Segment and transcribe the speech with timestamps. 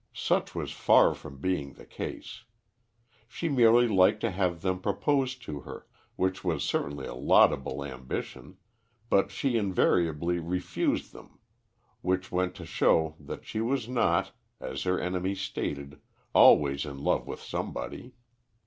[0.15, 2.43] Such was far from being the case.
[3.27, 5.85] She merely liked to have them propose to her,
[6.15, 8.57] which was certainly a laudable ambition,
[9.11, 11.37] but she invariably refused them,
[12.01, 15.99] which went to show that she was not, as her enemies stated,
[16.33, 18.15] always in love with somebody.